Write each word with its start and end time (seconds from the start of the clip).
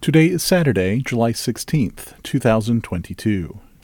Today 0.00 0.28
is 0.30 0.42
Saturday, 0.42 1.02
July 1.02 1.32
16th, 1.32 2.14
2022. 2.22 3.60